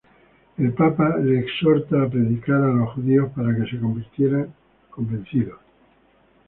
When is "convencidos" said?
4.89-5.59